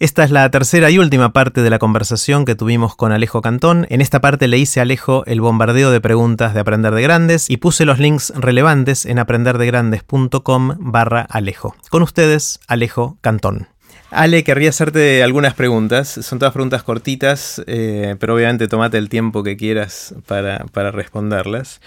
[0.00, 3.86] Esta es la tercera y última parte de la conversación que tuvimos con Alejo Cantón.
[3.90, 7.50] En esta parte le hice a Alejo el bombardeo de preguntas de Aprender de Grandes
[7.50, 11.76] y puse los links relevantes en aprenderdegrandes.com barra Alejo.
[11.90, 13.68] Con ustedes, Alejo Cantón.
[14.10, 16.08] Ale, querría hacerte algunas preguntas.
[16.08, 21.82] Son todas preguntas cortitas, eh, pero obviamente tomate el tiempo que quieras para, responderlas.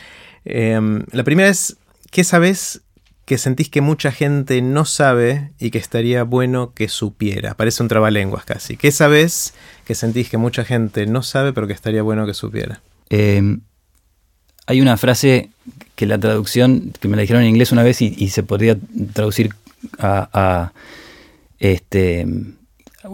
[0.45, 1.77] Em, la primera es,
[2.11, 2.83] ¿qué sabes
[3.25, 7.53] que sentís que mucha gente no sabe y que estaría bueno que supiera?
[7.53, 8.77] Parece un trabalenguas casi.
[8.77, 9.53] ¿Qué sabes
[9.85, 12.81] que sentís que mucha gente no sabe pero que estaría bueno que supiera?
[13.09, 13.61] Em,
[14.65, 15.49] hay una frase
[15.95, 18.77] que la traducción, que me la dijeron en inglés una vez y, se podría
[19.13, 19.53] traducir
[19.99, 20.71] a
[21.59, 22.25] este,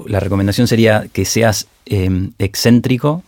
[0.07, 3.23] la recomendación sería que seas em, excéntrico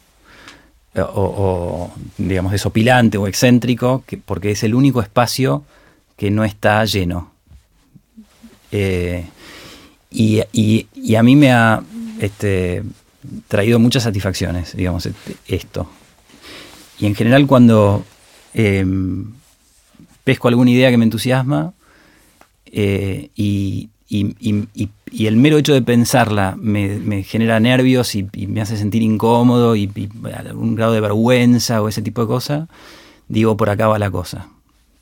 [0.96, 5.64] o, digamos, desopilante o excéntrico, porque es el único espacio
[6.22, 7.32] que no está lleno.
[8.72, 9.26] Eh,
[10.12, 11.82] y, a mí me ha
[12.20, 12.84] este,
[13.48, 15.90] traído muchas satisfacciones, digamos, este, esto.
[17.00, 18.06] Y en general cuando
[18.54, 19.32] em,
[20.24, 21.74] pesco alguna idea que me entusiasma
[22.68, 29.76] eh, y, el mero hecho de pensarla me, genera nervios y, me hace sentir incómodo
[29.76, 29.90] y,
[30.54, 32.70] un grado de vergüenza o ese tipo de cosas,
[33.28, 34.50] digo, por acá va la cosa.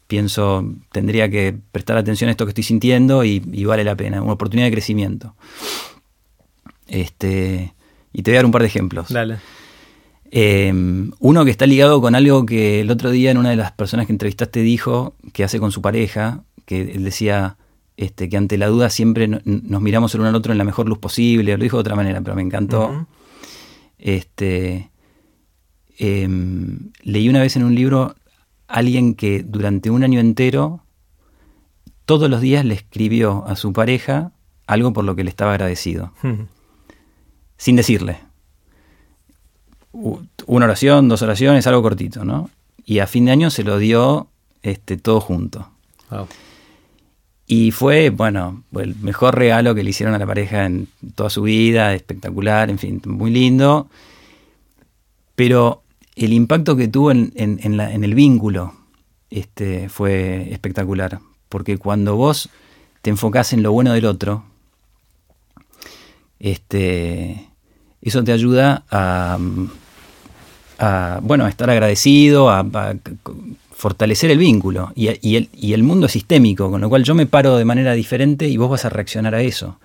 [0.10, 4.34] Pienso, tendría que prestar atención a esto que estoy sintiendo y, vale la pena, una
[4.34, 5.36] oportunidad de crecimiento.
[6.88, 7.76] Este,
[8.12, 9.10] y te voy a dar un par de ejemplos.
[9.10, 9.38] Dale.
[10.32, 13.72] Em, uno que está ligado con algo que el otro día en una de las
[13.72, 17.58] personas que entrevistaste dijo que hace con su pareja, que él decía,
[17.96, 20.90] este, que ante la duda siempre nos miramos el uno al otro en la mejor
[20.90, 23.06] luz posible, lo dijo de otra manera, pero me encantó.
[24.00, 24.90] este,
[26.00, 28.16] em, leí una vez en un libro
[28.70, 30.84] alguien que durante un año entero,
[32.06, 34.32] todos los días le escribió a su pareja
[34.68, 36.14] algo por lo que le estaba agradecido,
[37.58, 38.20] sin decirle.
[39.92, 42.52] Una oración, dos oraciones, algo cortito, ¿no?
[42.86, 44.28] Y a fin de año se lo dio
[44.62, 45.68] este, todo junto.
[47.48, 51.42] Y fue, bueno, el mejor regalo que le hicieron a la pareja en toda su
[51.42, 53.90] vida, espectacular, en fin, muy lindo.
[55.36, 55.82] Pero
[56.26, 58.74] el impacto que tuvo en, el vínculo
[59.30, 61.20] este, fue espectacular.
[61.48, 62.50] Porque cuando vos
[63.02, 64.44] te enfocás en lo bueno del otro,
[66.40, 67.50] este,
[68.02, 69.40] eso te ayuda a,
[71.22, 72.66] bueno, estar agradecido, a,
[73.72, 75.08] fortalecer el vínculo y,
[75.74, 78.70] el, mundo es sistémico, con lo cual yo me paro de manera diferente y vos
[78.70, 79.80] vas a reaccionar a eso.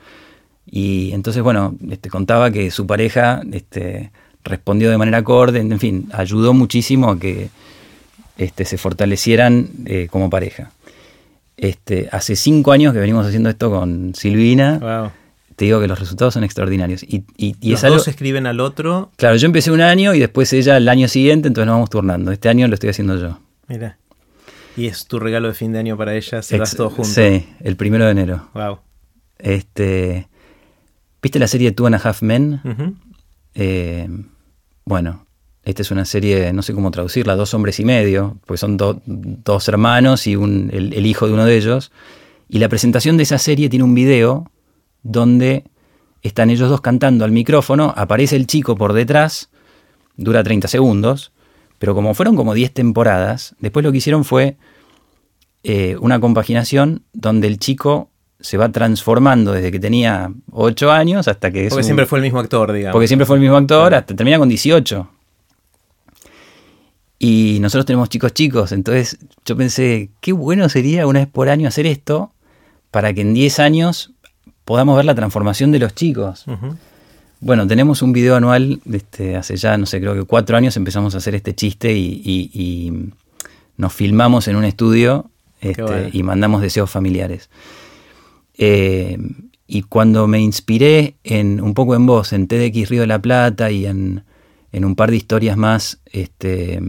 [0.66, 3.42] Y entonces, bueno, este, contaba que su pareja
[4.44, 7.48] respondió de manera acorde, en fin, ayudó muchísimo a que
[8.36, 10.70] este, se fortalecieran eh, como pareja.
[11.56, 15.12] Este, hace cinco años que venimos haciendo esto con Silvina.
[15.56, 17.04] Te digo que los resultados son extraordinarios.
[17.04, 19.12] Y, y, los dos escriben al otro.
[19.16, 22.32] Claro, yo empecé un año y después ella el año siguiente, entonces nos vamos turnando.
[22.32, 23.38] Este año lo estoy haciendo yo.
[23.68, 23.96] Mira.
[24.76, 27.04] Y es tu regalo de fin de año para ella, se vas todo junto.
[27.04, 28.48] Sí, el primero de enero.
[28.54, 28.80] Wow.
[29.38, 30.26] Este,
[31.22, 32.60] ¿Viste la serie Two and a Half Men?
[33.54, 34.08] Eh,
[34.84, 35.26] bueno,
[35.64, 39.68] esta es una serie, no sé cómo traducirla, dos hombres y medio, pues son dos
[39.68, 41.90] hermanos y un, el, hijo de uno de ellos.
[42.48, 44.50] Y la presentación de esa serie tiene un video
[45.02, 45.64] donde
[46.22, 49.48] están ellos dos cantando al micrófono, aparece el chico por detrás,
[50.16, 51.32] dura 30 segundos,
[51.78, 54.56] pero como fueron como 10 temporadas, después lo que hicieron fue
[55.62, 58.10] eh, una compaginación donde el chico
[58.44, 61.68] se va transformando desde que tenía 8 años hasta que...
[61.70, 62.92] Porque siempre fue el mismo actor, digamos.
[62.92, 65.08] Porque siempre fue el mismo actor, hasta termina con 18.
[67.18, 69.16] Y nosotros tenemos chicos chicos, entonces
[69.46, 72.32] yo pensé, qué bueno sería una vez por año hacer esto
[72.90, 74.12] para que en 10 años
[74.66, 76.44] podamos ver la transformación de los chicos.
[77.40, 81.14] Bueno, tenemos un video anual, este, hace ya, no sé, creo que cuatro años empezamos
[81.14, 83.10] a hacer este chiste y,
[83.76, 85.30] nos filmamos en un estudio
[85.62, 87.48] este, y mandamos deseos familiares.
[88.56, 89.18] Eh,
[89.66, 93.70] y cuando me inspiré en un poco en vos, en TDX Río de la Plata
[93.70, 94.24] y en,
[94.72, 96.80] un par de historias más este,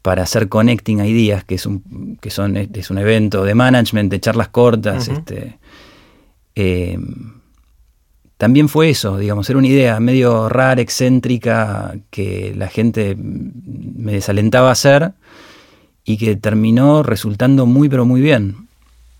[0.00, 4.20] para hacer Connecting Ideas, que es un, que son, es un evento de management, de
[4.20, 5.58] charlas cortas, este,
[6.54, 6.98] eh,
[8.36, 14.70] también fue eso, digamos, era una idea medio rara, excéntrica, que la gente me desalentaba
[14.70, 15.12] a hacer
[16.04, 18.68] y que terminó resultando muy, pero muy bien.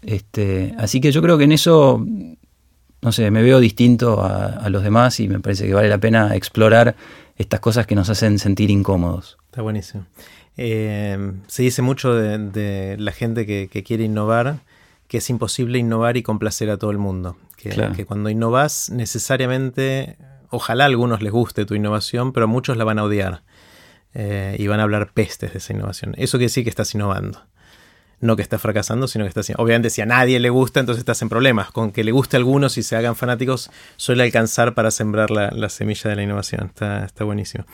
[0.06, 2.04] Este, así que yo creo que en eso,
[3.02, 6.34] no sé, me veo distinto a, los demás y me parece que vale la pena
[6.34, 6.96] explorar
[7.36, 9.38] estas cosas que nos hacen sentir incómodos.
[9.46, 10.06] Está buenísimo.
[10.56, 14.60] Eh, se dice mucho de, la gente que, que quiere innovar,
[15.08, 17.36] que es imposible innovar y complacer a todo el mundo
[17.72, 20.16] que, cuando innovas necesariamente,
[20.50, 23.42] ojalá a algunos les guste tu innovación, pero muchos la van a odiar
[24.12, 26.14] eh, y van a hablar pestes de esa innovación.
[26.16, 27.40] Eso quiere decir que estás innovando
[28.20, 29.62] no que está fracasando, sino que está haciendo.
[29.62, 31.70] Obviamente, si a nadie le gusta, entonces estás en problemas.
[31.70, 35.68] Con que le guste a algunos y se hagan fanáticos, suele alcanzar para sembrar la,
[35.68, 36.66] semilla de la innovación.
[36.66, 37.64] Está, está buenísimo.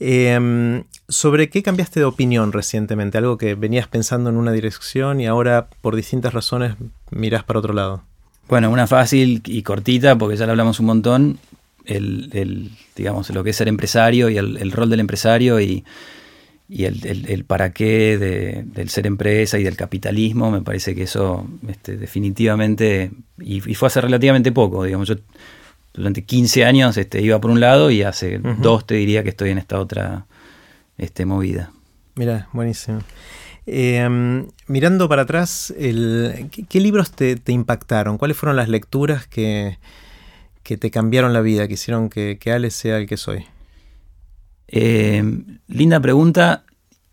[0.00, 3.18] Em, ¿Sobre qué cambiaste de opinión recientemente?
[3.18, 6.74] Algo que venías pensando en una dirección y ahora, por distintas razones,
[7.10, 8.02] miras para otro lado.
[8.48, 11.38] Bueno, una fácil y cortita, porque ya lo hablamos un montón.
[11.84, 15.84] El, digamos, lo que es ser empresario y el rol del empresario y
[16.70, 21.96] y el, para qué del ser empresa y del capitalismo, me parece que eso este,
[21.96, 25.14] definitivamente, y, fue hace relativamente poco, digamos, yo
[25.94, 29.50] durante 15 años este, iba por un lado y hace dos te diría que estoy
[29.50, 30.26] en esta otra
[30.98, 31.72] este, movida.
[32.14, 33.00] Mira, buenísimo.
[33.64, 38.18] Em, mirando para atrás, ¿qué, libros te, impactaron?
[38.18, 39.78] ¿Cuáles fueron las lecturas que,
[40.62, 43.46] que, te cambiaron la vida, que hicieron que, que Ale sea el que soy?
[44.68, 45.24] Eh,
[45.68, 46.64] linda pregunta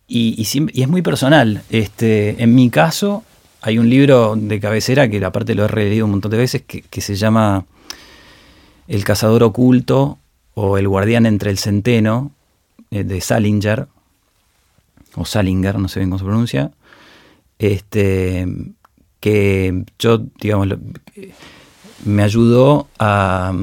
[0.07, 1.63] y, es muy personal.
[1.69, 3.23] Este, en mi caso,
[3.61, 7.01] hay un libro de cabecera que aparte lo he releído un montón de veces que,
[7.01, 7.65] se llama
[8.87, 10.19] El cazador oculto
[10.53, 12.31] o El guardián entre el centeno
[12.91, 13.87] eh, de Salinger
[15.15, 16.71] o Salinger, no sé bien cómo se pronuncia.
[17.57, 18.45] Este,
[19.21, 20.67] que yo, digamos,
[22.03, 23.53] me ayudó a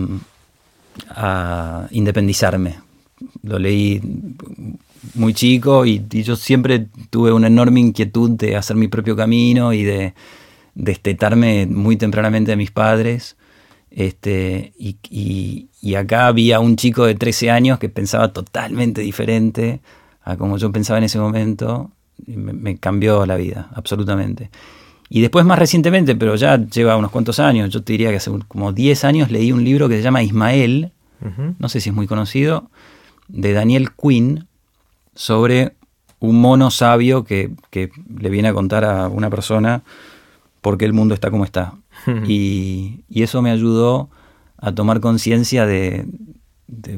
[1.90, 2.78] independizarme
[3.42, 4.00] lo leí
[5.14, 9.82] muy chico y, yo siempre tuve una enorme inquietud de hacer mi propio camino y
[9.82, 10.14] de
[10.74, 13.36] destetarme muy tempranamente a mis padres.
[13.90, 19.80] Este, y, acá había un chico de 13 años que pensaba totalmente diferente
[20.24, 21.90] a como yo pensaba en ese momento.
[22.24, 24.50] Y me, cambió la vida, absolutamente.
[25.08, 28.30] Y después más recientemente, pero ya lleva unos cuantos años, yo te diría que hace
[28.46, 30.92] como 10 años leí un libro que se llama Ismael,
[31.58, 32.70] no sé si es muy conocido,
[33.32, 34.46] de Daniel Quinn
[35.14, 35.74] sobre
[36.20, 39.82] un mono sabio que, le viene a contar a una persona
[40.60, 41.74] por qué el mundo está como está.
[42.26, 44.08] y, eso me ayudó
[44.58, 46.06] a tomar conciencia de,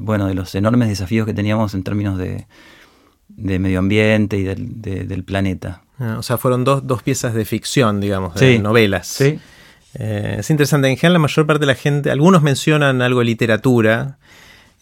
[0.00, 2.46] bueno, de los enormes desafíos que teníamos en términos de,
[3.36, 5.82] medio ambiente y del, planeta.
[5.98, 9.06] Ah, o sea, fueron dos, piezas de ficción, digamos, de novelas.
[9.06, 9.38] Sí.
[9.94, 13.26] Eh, es interesante, en general la mayor parte de la gente, algunos mencionan algo de
[13.26, 14.18] literatura,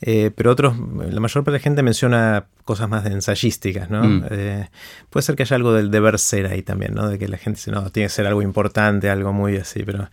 [0.04, 4.02] eh, pero otros, la mayor parte de la gente menciona cosas más de ensayísticas, ¿no?
[4.02, 4.24] Mm.
[4.30, 4.68] Eh,
[5.10, 7.08] puede ser que haya algo del deber ser ahí también, ¿no?
[7.08, 10.10] De que la gente dice, no, tiene que ser algo importante, algo muy así, pero,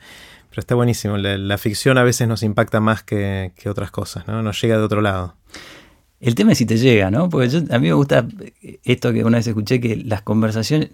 [0.52, 1.18] pero está buenísimo.
[1.18, 4.44] La, ficción a veces nos impacta más que, otras cosas, ¿no?
[4.44, 5.34] Nos llega de otro lado.
[6.20, 7.28] El tema es si te llega, ¿no?
[7.28, 8.28] Porque a mí me gusta
[8.84, 10.92] esto que una vez escuché, que las conversaciones,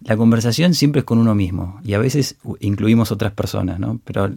[0.00, 4.00] la conversación siempre es con uno mismo y a veces incluimos otras personas, ¿no?
[4.06, 4.30] Pero,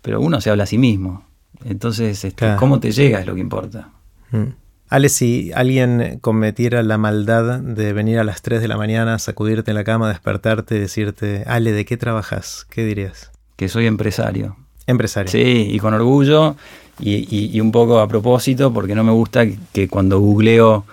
[0.00, 1.29] pero uno se habla a sí mismo.
[1.64, 3.90] Entonces, este, cómo te llega es lo que importa.
[4.30, 4.54] Mm.
[4.88, 9.70] Ale, si alguien cometiera la maldad de venir a las 3 de la mañana, sacudirte
[9.70, 12.66] en la cama, despertarte y decirte, Ale, ¿de qué trabajas?
[12.70, 13.30] ¿Qué dirías?
[13.56, 14.56] Que soy empresario.
[14.88, 15.30] Empresario.
[15.30, 16.56] Sí, y con orgullo
[16.98, 20.84] y, un poco a propósito, porque no me gusta que cuando googleo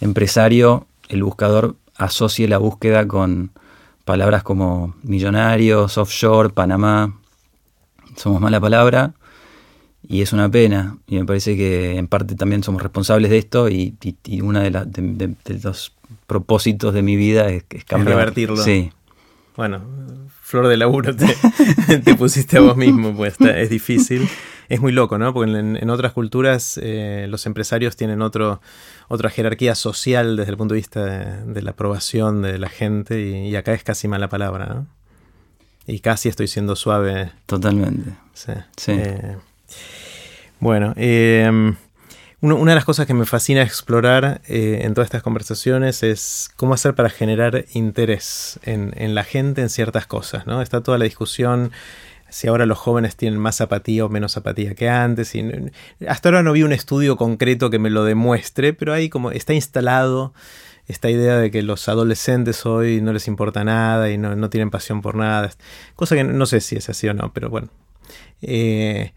[0.00, 3.52] empresario, el buscador asocie la búsqueda con
[4.04, 7.16] palabras como millonarios, offshore, Panamá.
[8.16, 9.14] Somos mala palabra
[10.08, 13.68] y es una pena, y me parece que en parte también somos responsables de esto,
[13.68, 13.94] y,
[14.24, 15.92] y, uno de, de, los
[16.26, 18.16] propósitos de mi vida es, cambiar.
[18.16, 18.56] revertirlo.
[18.56, 18.92] Sí.
[19.56, 19.82] Bueno,
[20.42, 24.28] flor de laburo te, pusiste a vos mismo, pues es difícil.
[24.68, 25.32] Es muy loco, ¿no?
[25.32, 28.60] Porque en, otras culturas eh, los empresarios tienen otro,
[29.08, 31.04] otra jerarquía social desde el punto de vista
[31.44, 34.86] de, la aprobación de la gente, y, acá es casi mala palabra, ¿no?
[35.86, 37.30] Y casi estoy siendo suave.
[37.46, 38.10] Totalmente.
[38.34, 38.52] Sí.
[38.76, 38.92] sí.
[38.92, 39.36] Eh,
[40.60, 41.76] bueno, em,
[42.40, 46.74] una de las cosas que me fascina explorar eh, en todas estas conversaciones es cómo
[46.74, 50.62] hacer para generar interés en, la gente en ciertas cosas, ¿no?
[50.62, 51.72] Está toda la discusión
[52.28, 55.32] si ahora los jóvenes tienen más apatía o menos apatía que antes.
[56.06, 59.54] Hasta ahora no vi un estudio concreto que me lo demuestre, pero ahí como está
[59.54, 60.34] instalado
[60.88, 65.02] esta idea de que los adolescentes hoy no les importa nada y no, tienen pasión
[65.02, 65.50] por nada.
[65.94, 67.68] Cosa que no sé si es así o no, pero bueno.
[68.42, 69.12] Eh,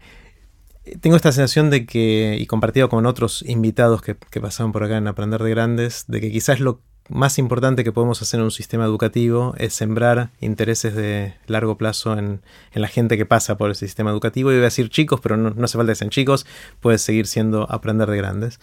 [1.00, 5.06] tengo esta sensación de que, y compartido con otros invitados que, pasaron por acá en
[5.08, 8.84] Aprender de Grandes, de que quizás lo más importante que podemos hacer en un sistema
[8.84, 12.40] educativo es sembrar intereses de largo plazo en,
[12.72, 14.50] la gente que pasa por ese sistema educativo.
[14.50, 16.46] Y voy a decir chicos, pero no, hace falta que sean chicos,
[16.80, 18.60] puede seguir siendo Aprender de Grandes.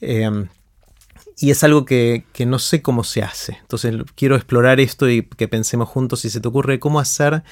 [0.00, 0.48] Em,
[1.36, 3.58] y es algo que, que, no sé cómo se hace.
[3.60, 7.42] Entonces quiero explorar esto y que pensemos juntos si se te ocurre cómo hacer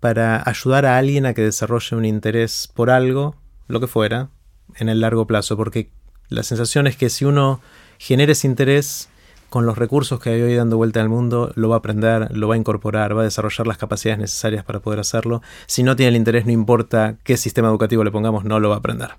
[0.00, 3.36] para ayudar a alguien a que desarrolle un interés por algo,
[3.70, 4.28] lo que fuera,
[4.76, 5.90] en el largo plazo, porque
[6.28, 7.60] la sensación es que si uno
[7.98, 9.08] genera ese interés
[9.50, 12.46] con los recursos que hay hoy dando vuelta al mundo, lo va a aprender, lo
[12.46, 15.42] va a incorporar, va a desarrollar las capacidades necesarias para poder hacerlo.
[15.66, 18.76] Si no tiene el interés, no importa qué sistema educativo le pongamos, no lo va
[18.76, 19.10] a aprender.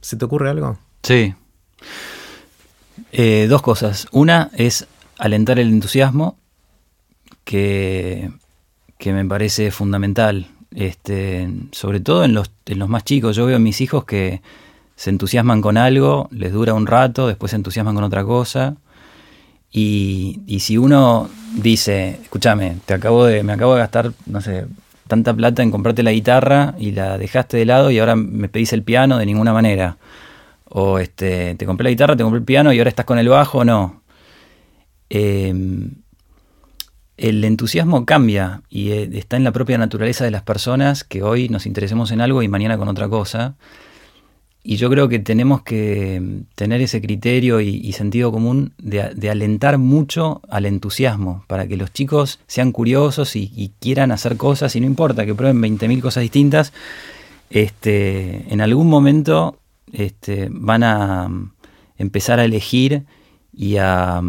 [0.00, 0.78] ¿Se te ocurre algo?
[1.02, 1.34] Sí.
[3.12, 4.08] Eh, dos cosas.
[4.10, 6.36] Una es alentar el entusiasmo,
[7.44, 8.30] que,
[8.98, 10.48] que me parece fundamental.
[10.74, 13.36] Este, sobre todo en los, en los más chicos.
[13.36, 14.42] Yo veo a mis hijos que
[14.96, 18.76] se entusiasman con algo, les dura un rato, después se entusiasman con otra cosa.
[19.70, 24.66] Y, y si uno dice, escúchame, te acabo de, me acabo de gastar, no sé,
[25.08, 28.72] tanta plata en comprarte la guitarra y la dejaste de lado y ahora me pedís
[28.72, 29.98] el piano de ninguna manera.
[30.66, 33.28] O este, te compré la guitarra, te compré el piano y ahora estás con el
[33.28, 34.02] bajo, no.
[35.10, 35.92] Em,
[37.16, 41.48] el entusiasmo cambia y eh, está en la propia naturaleza de las personas que hoy
[41.48, 43.54] nos interesemos en algo y mañana con otra cosa.
[44.66, 50.40] Y yo creo que tenemos que tener ese criterio y, sentido común de, alentar mucho
[50.48, 55.26] al entusiasmo, para que los chicos sean curiosos y, quieran hacer cosas, y no importa
[55.26, 56.72] que prueben 20.000 cosas distintas,
[57.50, 59.58] este, en algún momento
[59.92, 61.28] este, van a
[61.98, 63.04] empezar a elegir
[63.52, 64.22] y a,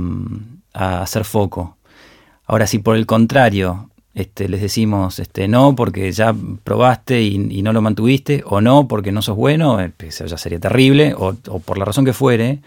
[0.73, 1.77] a hacer foco.
[2.45, 6.33] Ahora, si por el contrario este, les decimos este, no porque ya
[6.63, 10.59] probaste y, no lo mantuviste, o no porque no sos bueno, eh, eso ya sería
[10.59, 12.61] terrible, o, por la razón que fuere,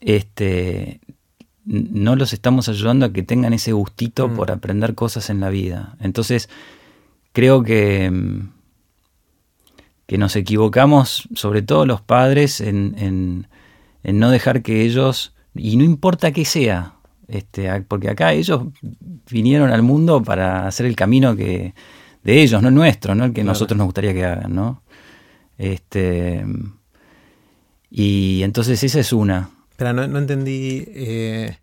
[0.00, 1.00] este,
[1.66, 4.36] no los estamos ayudando a que tengan ese gustito mm.
[4.36, 5.96] por aprender cosas en la vida.
[6.00, 6.48] Entonces,
[7.32, 8.48] creo que, mm,
[10.06, 13.46] que nos equivocamos, sobre todo los padres, en,
[14.02, 16.94] en no dejar que ellos, y no importa qué sea,
[17.28, 18.62] este, porque acá ellos
[19.30, 21.74] vinieron al mundo para hacer el camino que
[22.22, 24.82] de ellos, no el nuestro, no el que nosotros nos gustaría que hagan, ¿no?
[25.58, 26.44] Este,
[27.90, 29.50] y entonces esa es una.
[29.76, 30.84] Pero no, no entendí.
[30.88, 31.56] Eh,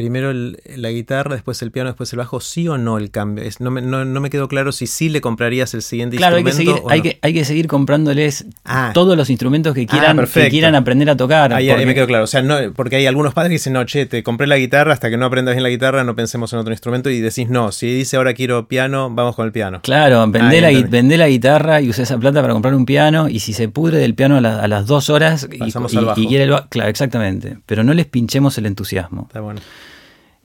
[0.00, 3.44] primero la guitarra, después el piano, después el bajo, ¿sí o no el cambio?
[3.58, 6.72] no, me, no, me quedó claro si sí le comprarías el siguiente claro, instrumento.
[6.72, 8.92] Claro, hay, que, hay que seguir comprándoles ah.
[8.94, 11.52] todos los instrumentos que quieran, ah, que quieran aprender a tocar.
[11.52, 12.24] Ahí, me quedó claro.
[12.24, 14.94] O sea, no, porque hay algunos padres que dicen, no, che, te compré la guitarra,
[14.94, 17.10] hasta que no aprendas bien la guitarra, no pensemos en otro instrumento.
[17.10, 19.80] Y decís, no, si dice ahora quiero piano, vamos con el piano.
[19.82, 23.28] Claro, vendé, la, la, guitarra y usé esa plata para comprar un piano.
[23.28, 26.88] Y si se pudre del piano a, las dos horas y, y, quiere el Claro,
[26.88, 27.58] exactamente.
[27.66, 29.24] Pero no les pinchemos el entusiasmo.
[29.28, 29.60] Está bueno.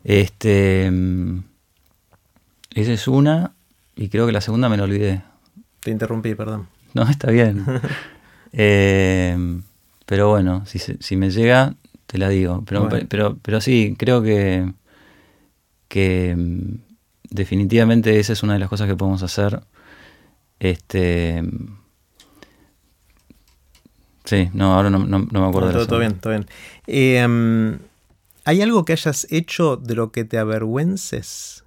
[0.05, 0.85] Este,
[2.75, 3.53] esa es una,
[3.95, 5.24] y creo que la segunda me la olvidé.
[5.79, 6.67] Te interrumpí, perdón.
[6.93, 7.65] No, está bien.
[8.57, 9.35] Eh,
[10.05, 11.74] pero bueno, si, si, me llega,
[12.05, 12.63] te la digo.
[12.65, 14.71] Pero, pero, pero sí, creo que,
[15.89, 16.77] que mm,
[17.31, 19.59] definitivamente esa es una de las cosas que podemos hacer.
[20.57, 21.43] Este.
[24.24, 26.45] Sí, no, ahora no, me acuerdo de todo, todo bien, todo bien.
[26.88, 27.77] Eh,
[28.48, 31.64] ¿Hay algo que hayas hecho de lo que te avergüences?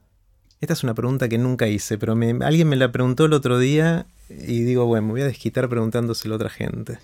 [0.61, 4.07] Esta es una pregunta que nunca hice, pero alguien me la preguntó el otro día
[4.31, 6.99] y digo, bueno, me voy a desquitar preguntándoselo a otra gente.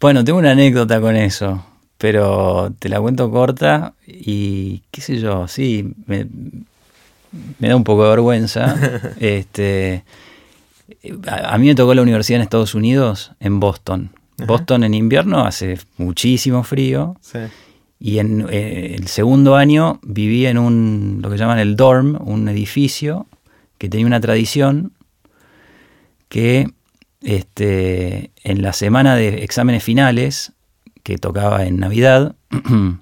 [0.00, 1.64] Bueno, tengo una anécdota con eso,
[1.96, 6.26] pero te la cuento corta y qué sé yo, sí, me,
[7.60, 9.14] da un poco de vergüenza.
[9.20, 10.02] este,
[11.28, 14.10] a, a, mí me tocó la universidad en Estados Unidos, en Boston.
[14.44, 17.16] Boston en invierno hace muchísimo frío.
[17.20, 17.38] Sí.
[18.02, 22.48] Y en eh, el segundo año viví en un, lo que llaman el dorm, un
[22.48, 23.26] edificio
[23.76, 24.92] que tenía una tradición
[26.30, 26.70] que
[27.20, 30.52] este, en la semana de exámenes finales,
[31.02, 32.36] que tocaba en Navidad,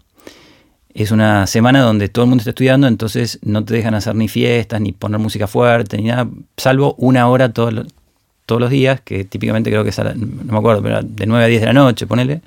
[0.95, 4.27] es una semana donde todo el mundo está estudiando, entonces no te dejan hacer ni
[4.27, 9.71] fiestas, ni poner música fuerte, ni nada, salvo una hora todos los días, que típicamente
[9.71, 12.43] creo que es, no me acuerdo, pero de 9 a 10 de la noche, ponele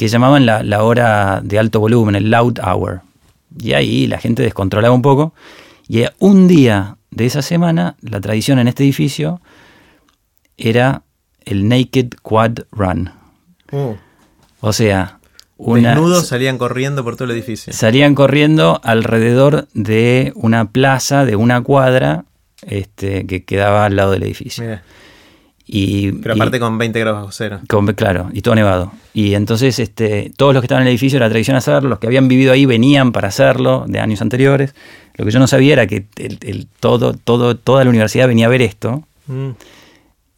[0.00, 3.02] que llamaban la, hora de alto volumen, el loud hour.
[3.58, 5.34] Y ahí la gente descontrolaba un poco.
[5.88, 9.42] Y un día de esa semana, la tradición en este edificio
[10.56, 11.02] era
[11.44, 13.10] el Naked Quad Run.
[13.72, 13.94] Oh.
[14.60, 15.18] O sea,
[15.58, 17.70] una, Desnudos salían corriendo por todo el edificio.
[17.74, 22.24] Salían corriendo alrededor de una plaza de una cuadra
[22.62, 24.80] este, que quedaba al lado del edificio.
[26.22, 27.60] Pero aparte con 20 grados bajo cero.
[27.94, 28.92] claro, y todo nevado.
[29.14, 32.08] Y entonces este, todos los que estaban en el edificio era tradición hacerlo, los que
[32.08, 34.74] habían vivido ahí venían para hacerlo de años anteriores.
[35.14, 38.48] Lo que yo no sabía era que el, todo, todo, toda la universidad venía a
[38.48, 39.04] ver esto.
[39.26, 39.50] Mm.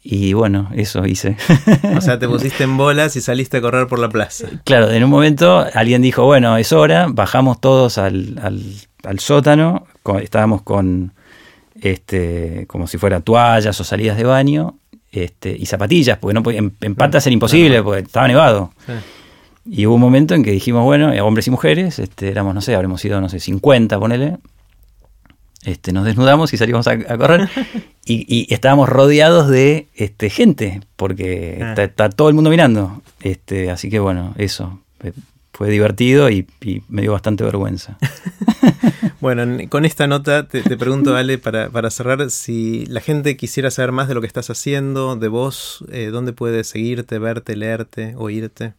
[0.04, 1.36] Y bueno, eso hice.
[1.96, 4.48] O sea, te pusiste en bolas y saliste a correr por la plaza.
[4.64, 8.60] Claro, en un momento alguien dijo, bueno, es hora, bajamos todos al, al,
[9.04, 9.86] al sótano,
[10.20, 11.12] estábamos con
[11.80, 14.76] este, como si fuera toallas o salidas de baño,
[15.12, 18.72] este, y zapatillas, porque no en, en patas era imposible, porque estaba nevado.
[19.64, 22.74] Y hubo un momento en que dijimos, bueno, hombres y mujeres, este, éramos, no sé,
[22.74, 24.38] habremos sido, no sé, 50, ponele.
[25.64, 27.48] Este, nos desnudamos y salimos a, correr.
[28.04, 31.74] y, estábamos rodeados de este, gente, porque ah.
[31.80, 33.02] está, todo el mundo mirando.
[33.20, 34.80] Este, así que bueno, eso.
[35.52, 36.46] Fue divertido y,
[36.88, 37.98] me dio bastante vergüenza.
[39.20, 44.08] bueno, con esta nota te, pregunto, Ale, para, cerrar, si la gente quisiera saber más
[44.08, 48.72] de lo que estás haciendo, de vos, eh, ¿dónde puede seguirte, verte, leerte, oírte?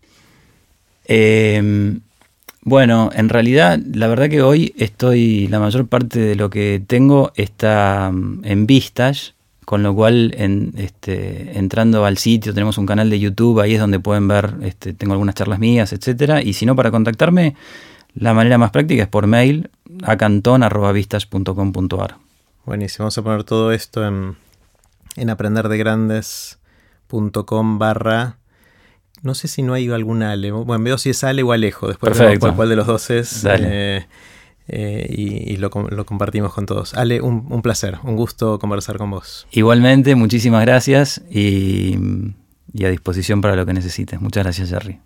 [1.06, 2.00] Eh,
[2.66, 7.34] bueno, en realidad, la verdad que hoy estoy, la mayor parte de lo que tengo
[7.36, 9.33] está mm, en vistas,
[9.66, 13.80] con lo cual en, este, entrando al sitio tenemos un canal de YouTube, ahí es
[13.80, 16.42] donde pueden ver, este, tengo algunas charlas mías, etcétera.
[16.42, 17.56] Y si no, para contactarme,
[18.14, 19.70] la manera más práctica es por mail
[20.04, 22.18] a canton.vistas.com.ar.
[22.66, 24.36] Buenísimo, vamos a poner todo esto en,
[25.16, 28.38] en aprenderdegrandes.com barra
[29.24, 30.52] no sé si no hay algún Ale.
[30.52, 31.88] Bueno, veo si es Ale o Alejo.
[31.88, 33.46] Después vemos cuál, de los dos es.
[33.48, 34.06] Eh,
[34.68, 36.94] eh, y, lo, compartimos con todos.
[36.94, 39.48] Ale, un, placer, un gusto conversar con vos.
[39.52, 41.98] Igualmente, muchísimas gracias y,
[42.74, 44.22] y a disposición para lo que necesites.
[44.22, 45.00] Muchas gracias, Jerry.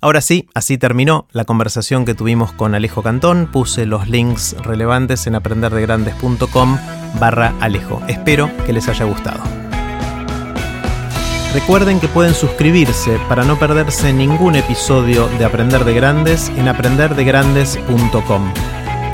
[0.00, 3.48] Ahora sí, así terminó la conversación que tuvimos con Alejo Cantón.
[3.50, 6.78] Puse los links relevantes en aprenderdegrandes.com
[7.18, 8.00] barra Alejo.
[8.06, 9.42] Espero que les haya gustado.
[11.52, 18.77] Recuerden que pueden suscribirse para no perderse ningún episodio de Aprender de Grandes en aprenderdegrandes.com.